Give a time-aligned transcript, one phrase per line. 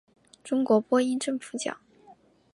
[0.43, 1.77] 中国播音政府奖。